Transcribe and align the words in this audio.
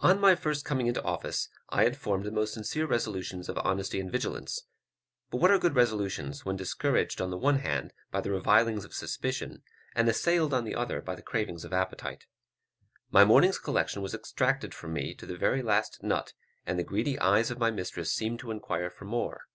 On 0.00 0.18
my 0.18 0.34
first 0.34 0.64
coming 0.64 0.86
into 0.86 1.02
office, 1.02 1.50
I 1.68 1.84
had 1.84 1.94
formed 1.98 2.24
the 2.24 2.30
most 2.30 2.54
sincere 2.54 2.86
resolutions 2.86 3.50
of 3.50 3.58
honesty 3.58 4.00
and 4.00 4.10
vigilance; 4.10 4.62
but 5.30 5.42
what 5.42 5.50
are 5.50 5.58
good 5.58 5.76
resolutions, 5.76 6.42
when 6.42 6.56
discouraged 6.56 7.20
on 7.20 7.28
the 7.30 7.36
one 7.36 7.58
hand 7.58 7.92
by 8.10 8.22
the 8.22 8.30
revilings 8.30 8.86
of 8.86 8.94
suspicion, 8.94 9.62
and 9.94 10.08
assailed 10.08 10.54
on 10.54 10.64
the 10.64 10.74
other 10.74 11.02
by 11.02 11.14
the 11.14 11.20
cravings 11.20 11.66
of 11.66 11.74
appetite? 11.74 12.24
My 13.10 13.26
morning's 13.26 13.58
collection 13.58 14.00
was 14.00 14.14
exacted 14.14 14.72
from 14.72 14.94
me 14.94 15.14
to 15.16 15.26
the 15.26 15.36
very 15.36 15.60
last 15.60 16.02
nut, 16.02 16.32
and 16.64 16.78
the 16.78 16.82
greedy 16.82 17.18
eyes 17.18 17.50
of 17.50 17.58
my 17.58 17.70
mistress 17.70 18.10
seemed 18.10 18.38
to 18.38 18.50
inquire 18.50 18.88
for 18.88 19.04
more. 19.04 19.48